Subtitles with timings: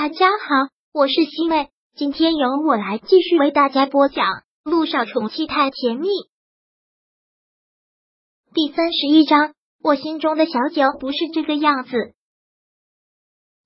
[0.00, 4.26] 大家好，我是西妹，今天由我来继续为大家播讲
[4.62, 6.06] 《路上宠妻太甜蜜》
[8.54, 9.54] 第三十一章。
[9.82, 11.90] 我心中的小九不是这个样子。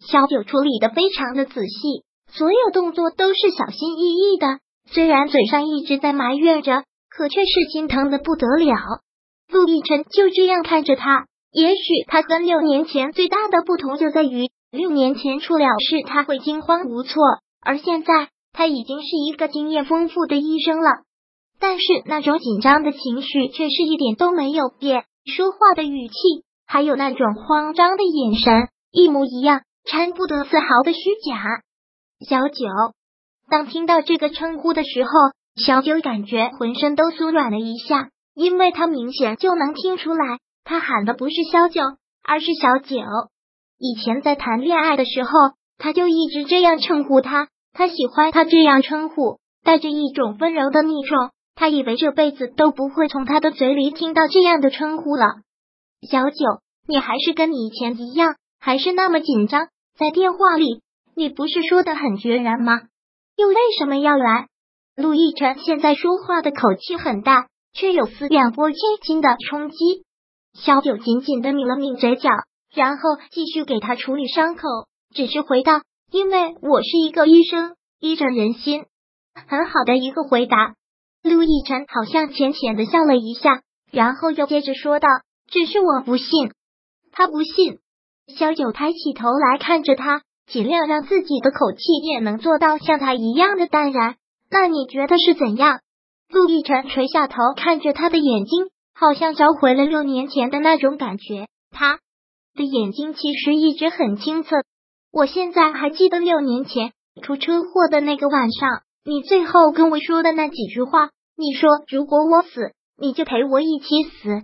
[0.00, 2.02] 小九处理的非常的仔细，
[2.32, 4.60] 所有动作都是小心翼翼的。
[4.86, 8.74] 虽然嘴上一直在埋怨着，可却是心疼的不得了。
[9.50, 14.50] 陆亦辰就这样看着他，也许他跟六年前最大的不同就在于。
[14.72, 17.22] 六年前出了事，他会惊慌无措，
[17.60, 20.88] 而现在他已经是一个经验丰富的医生了。
[21.60, 26.14] 但是那种紧张的情绪却是一点都没有变，说话的语气
[26.66, 31.60] 还有那种慌张的眼神一模一样，掺不得丝毫的虚假。
[32.26, 32.64] 小九，
[33.50, 35.10] 当听到这个称呼的时候，
[35.54, 41.82] 小九感觉浑身都酥软了一下，因为他明显就能听出来，他喊的不是小九，
[42.24, 42.96] 而是小九。
[43.84, 45.30] 以前在谈恋爱的时候，
[45.76, 47.48] 他就一直这样称呼他。
[47.72, 51.30] 他喜欢他这样称呼，带着一种温柔的昵称。
[51.56, 55.26] 他以为这辈子都不会从他的嘴里听到这样的称呼了。
[56.08, 56.36] 小九，
[56.86, 59.66] 你还是跟以前一样，还是那么紧张。
[59.98, 60.80] 在电话里，
[61.16, 62.82] 你不是说的很决然吗？
[63.36, 64.46] 又为什么要来？
[64.94, 69.76] 陆亦辰现在说话的口气很大，却有似两拨千斤的冲击。
[70.54, 72.30] 小九紧紧的抿了抿嘴角。
[72.74, 74.62] 然后继续给他处理伤口，
[75.14, 78.86] 只是回道：“因为我是一个医生，医者仁心。”
[79.48, 80.74] 很好的一个回答。
[81.22, 85.08] 陆亦辰好像浅浅的笑了一下，然后又接着说道
[85.52, 86.26] ：“只是我不信。”
[87.12, 87.78] 他不信。
[88.36, 94.16] 萧九抬起头来看着他，尽量让自己的口气也能做到像他一样的淡然。
[94.50, 95.80] 那你觉得是怎样？
[96.30, 101.48] 陆亦辰垂下头看着他的眼睛，好像找回了六年前的那种感觉。
[101.70, 101.98] 他。
[102.54, 104.56] 的眼睛其实一直很清澈，
[105.12, 111.10] 我现在还记得六年前出车祸的那个晚上，你最后跟我说的那几句话。
[111.34, 114.42] 你说如果我死，你就陪我一起死。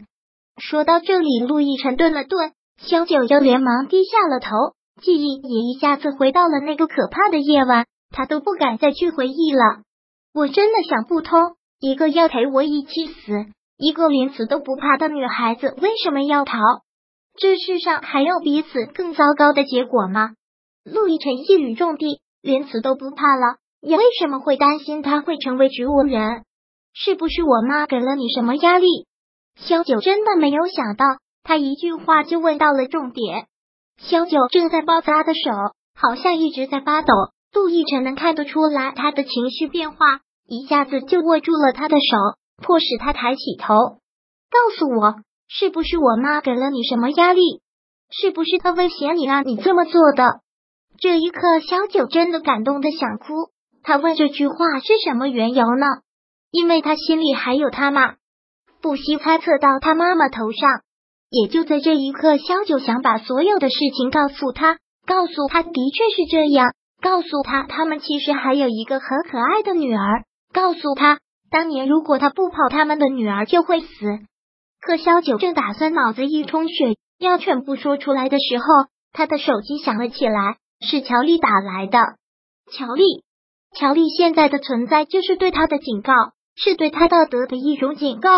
[0.56, 4.48] 说到这里，陆亦辰顿了顿，萧九又连忙低下了头，
[5.02, 9.82] 记忆也一下子回到了那个可怕的夜晚，他都不敢再去回忆了。
[10.32, 13.46] 我真的想不通，一个要陪我一起死，
[13.76, 16.58] 一个连死都不怕的女孩子，为什么要逃？
[17.40, 20.30] 这世上还有比此更糟糕的结果吗？
[20.84, 26.42] 陆亦辰一语中的，连死都不怕了，你为什么会担心他会成为植物人？
[26.94, 28.86] 是不是我妈给了你什么压力？
[29.54, 31.04] 萧九真的没有想到，
[31.44, 33.46] 他一句话就问到了重点。
[33.98, 35.50] 萧九正在抱他的手，
[35.94, 37.12] 好像一直在发抖。
[37.52, 42.16] 陆亦辰能看得出来他的情绪变化，一下子就握住了他的手，
[42.62, 45.14] 迫使他抬起头，告诉我。
[45.48, 47.62] 是不是我妈给了你什么压力？
[48.10, 50.40] 是不是她威胁你让你这么做的？
[51.00, 53.50] 这一刻，小九真的感动的想哭。
[53.82, 55.86] 他问这句话是什么缘由呢？
[56.50, 58.16] 因为他心里还有他妈，
[58.82, 60.68] 不惜猜测到他妈妈头上。
[61.30, 71.20] 也就在这一刻，小九想把所有的事情告诉他，告诉他的确是这样，告诉他他们其实还有一个很可爱的女儿，告诉他
[71.50, 73.86] 当年如果他不跑，他们的女儿就会死。
[74.80, 78.64] 可萧九正打算脑子一充血，要全部说出来的时候，
[79.12, 81.98] 他的手机响了起来，是乔丽打来的。
[82.70, 83.24] 乔丽，
[83.74, 86.12] 乔丽现在的存在就是对他的警告，
[86.54, 88.30] 是对他道德的一种警告。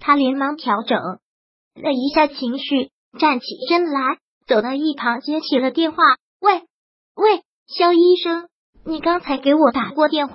[0.00, 6.02] 他连忙调整了一下情绪，站起身来，走到一旁接起了电话。
[6.40, 6.62] 喂，
[7.14, 8.48] 喂，肖医生，
[8.84, 10.34] 你刚才给我打过电话，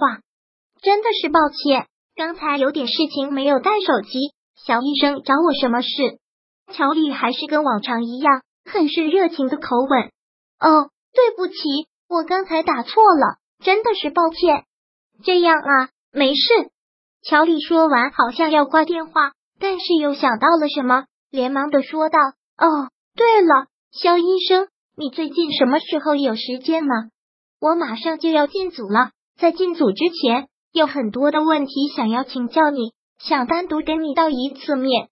[0.82, 4.20] 真的是抱歉，刚才有点事情没有带手机。
[4.66, 5.90] 小医生找我什么事？
[6.72, 10.10] 乔丽还是跟往常一样，很是热情的口吻。
[10.58, 11.54] 哦，对不起，
[12.08, 14.64] 我刚才打错了，真的是抱歉。
[15.26, 16.42] 这样啊，没事。
[17.24, 22.20] 乔丽说完，好像要挂电话，但是又想到了什么，连忙的说道
[22.58, 26.94] ：“哦，对了，肖医生，你最近什么时候有时间呢？
[27.60, 35.08] 我马上就要进组了，在进组之前，有很多的问题想要请教你。”想单独跟你道一次面，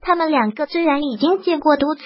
[0.00, 2.02] 他们两个虽然已经见过多次，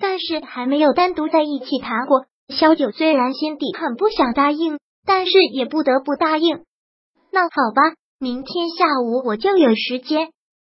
[0.00, 2.26] 但是还没有单独在一起谈过。
[2.48, 6.64] 萧九虽然心底很不想答应，但是也不得不答应。
[7.30, 10.30] 那好吧，明天下午我就有时间。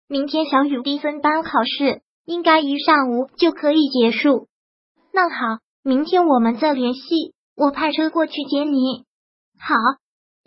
[0.09, 4.49] 明天小雨低分班考试应该一上午就可以结束。
[5.13, 9.05] 那好，明天我们再联系，我派车过去接你。
[9.59, 9.75] 好，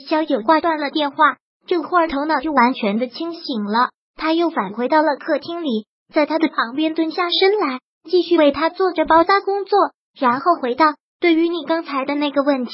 [0.08, 1.38] 萧九挂断了电话。
[1.68, 7.80] 这会儿头脑就完全的清醒了，他又返回到了客厅里，在他的旁边蹲下身来，
[8.10, 9.78] 继续为他做着包扎工作，
[10.20, 10.86] 然后回道
[11.20, 12.72] ：“对于你刚才的那个问题，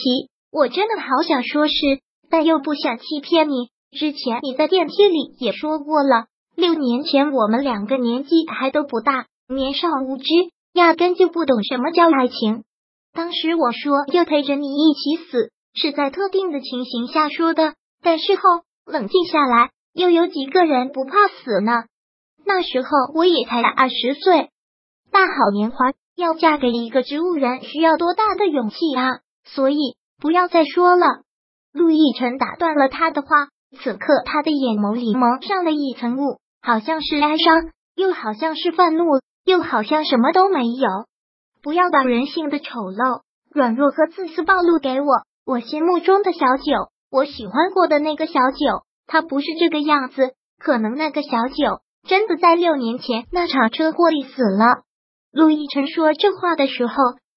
[0.51, 1.73] 我真的好想说是，
[2.29, 3.69] 但又不想欺骗你。
[3.91, 10.23] 之前你在电梯里也说过了，六年前我们两个年纪还都不大，年少无知，
[10.73, 12.63] 压根就不懂什么叫爱情。
[13.13, 18.41] 当时我说要陪着你一起死，是在特定的情形下说的，但事后
[18.91, 21.85] 冷静下来，又有几个人不怕死呢？
[22.45, 24.49] 那时候我也才二十岁，
[25.11, 25.93] 大好年华。
[26.17, 29.21] 要嫁给一个植物人需要多大的勇气啊！
[29.45, 31.05] 所以不要再说了。
[31.71, 33.47] 陆亦辰打断了他的话，
[33.81, 39.05] 此刻他的眼眸里蒙上了一层雾，好像是哀伤，又好像是愤怒，
[39.45, 40.89] 又好像什么都没有。
[41.63, 45.07] 不要把人性的丑陋、软弱和自私暴露给我。
[45.45, 50.33] 我心目中的小九，我喜欢过的那个小九，他不是这个样子。
[50.57, 54.83] 可能那个小九真的在六年前那场车祸里死了。
[55.31, 56.93] 陆亦辰说这话的时候，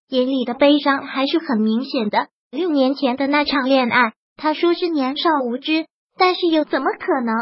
[0.09, 2.29] 眼里的悲伤还是很明显的。
[2.51, 5.87] 六年前的那场恋爱，他说是年少无知，
[6.17, 7.35] 但是又怎么可能？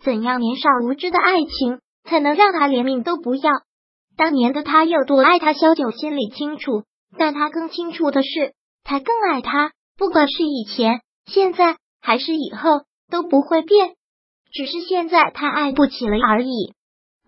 [0.00, 3.50] 怎样年少无知的爱情才能让他连命都不要？
[4.16, 6.84] 当年的他有多爱他，萧九心里清楚，
[7.18, 8.54] 但他更清楚的是，
[8.84, 9.72] 他更爱他。
[9.98, 13.94] 不管是以前、现在还是以后，都不会变，
[14.50, 16.74] 只是现在他爱不起了而已。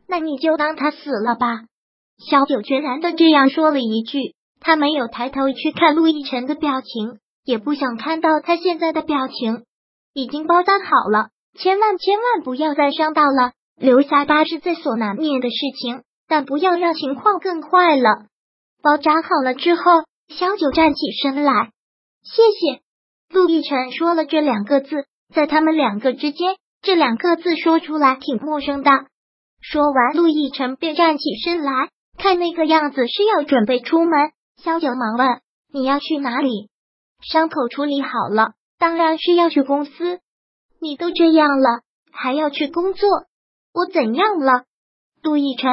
[0.08, 1.60] 那你就当他死了吧。
[2.18, 9.64] 小九决然的这样说了一句，他没有抬头去看陆亦辰的表情，也不想看到他现在的表情。
[10.12, 18.26] 已经包扎好了，千万千万不要再伤到了，留下疤是在所难免的事情，但不要让情况更坏了。
[18.82, 19.82] 包扎好了之后，
[20.28, 21.70] 小九站起身来，
[22.22, 22.82] 谢谢。
[23.32, 28.90] 陆亦辰说了这两个字，在他们两个之间，这两个字说出来挺陌生的。
[29.60, 31.90] 说完，陆亦辰便站起身来。
[32.18, 34.32] 看那个样子是要准备出门，
[34.62, 35.40] 萧九忙问
[35.72, 36.68] ：“你要去哪里？”
[37.22, 40.20] 伤口处理好了，当然是要去公司。
[40.80, 41.80] 你都这样了，
[42.12, 43.08] 还要去工作？
[43.72, 44.64] 我怎样了？
[45.22, 45.70] 陆亦辰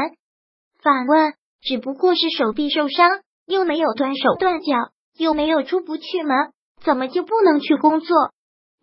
[0.82, 6.54] 反问：“只不过是手臂受伤，又没有断手断脚，又没有出不去门，
[6.84, 8.16] 怎么就不能去工作？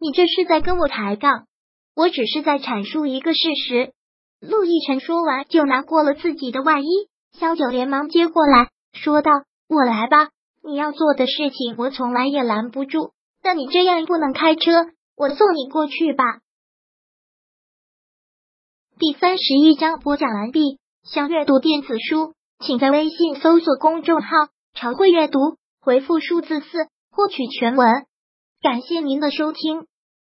[0.01, 1.47] 你这是在跟我抬杠？
[1.95, 3.93] 我只是在阐述一个事实。”
[4.41, 6.87] 陆亦辰说完，就拿过了自己的外衣。
[7.33, 9.31] 萧九连忙接过来说道
[9.69, 10.29] ：“我来吧，
[10.63, 13.13] 你要做的事情我从来也拦不住。
[13.43, 14.71] 但你这样不能开车，
[15.17, 16.25] 我送你过去吧。”
[18.99, 20.79] 第三十一章播讲完毕。
[21.05, 24.29] 想阅读电子书，请在微信搜索公众号
[24.73, 25.39] “常会阅读”，
[25.81, 27.89] 回复数字四获取全文。
[28.61, 29.87] 感谢您的收听。